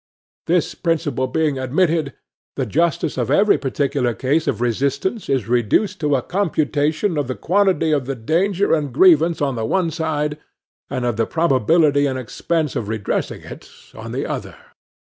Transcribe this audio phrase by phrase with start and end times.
[0.47, 2.15] —"This principle being admitted,
[2.55, 7.35] the justice of every particular case of resistance is reduced to a computation of the
[7.35, 10.39] quantity of the danger and grievance on the one side,
[10.89, 14.55] and of the probability and expense of redressing it on the other."